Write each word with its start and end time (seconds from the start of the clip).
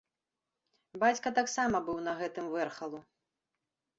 Бацька 1.03 1.33
таксама 1.41 1.81
быў 1.89 1.99
на 2.07 2.15
гэтым 2.21 2.45
вэрхалу. 2.53 2.99